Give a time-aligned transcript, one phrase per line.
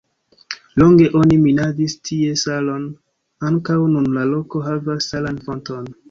[0.79, 2.87] Longe oni minadis tie salon,
[3.49, 5.93] ankaŭ nun la loko havas salan fonton.